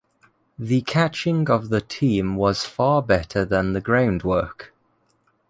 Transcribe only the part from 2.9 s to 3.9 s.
better than the